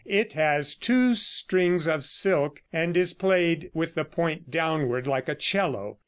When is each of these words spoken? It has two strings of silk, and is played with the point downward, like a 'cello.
It 0.03 0.33
has 0.33 0.73
two 0.73 1.13
strings 1.13 1.87
of 1.87 2.03
silk, 2.05 2.63
and 2.73 2.97
is 2.97 3.13
played 3.13 3.69
with 3.75 3.93
the 3.93 4.03
point 4.03 4.49
downward, 4.49 5.05
like 5.05 5.29
a 5.29 5.35
'cello. 5.35 5.99